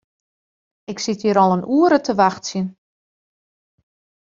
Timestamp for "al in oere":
1.43-1.99